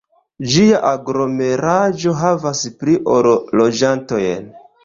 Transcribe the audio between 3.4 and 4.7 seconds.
loĝantojn.